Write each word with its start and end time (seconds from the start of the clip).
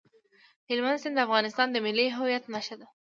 هلمند 0.69 1.01
سیند 1.03 1.15
د 1.17 1.19
افغانستان 1.27 1.67
د 1.71 1.77
ملي 1.85 2.07
هویت 2.17 2.43
نښه 2.53 2.75
ده. 2.79 2.87